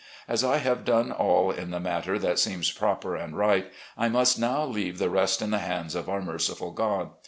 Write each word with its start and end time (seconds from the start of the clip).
As 0.27 0.43
I 0.43 0.57
have 0.57 0.83
done 0.83 1.11
all 1.11 1.51
in 1.51 1.69
the 1.69 1.79
matter 1.79 2.17
that 2.17 2.39
seems 2.39 2.71
proper 2.71 3.15
and 3.15 3.37
right, 3.37 3.71
I 3.95 4.09
must 4.09 4.39
now 4.39 4.63
leave 4.65 4.97
the 4.97 5.11
rest 5.11 5.43
in 5.43 5.51
the 5.51 5.59
hands 5.59 5.93
of 5.93 6.09
our 6.09 6.23
merciful 6.23 6.71
God. 6.71 7.11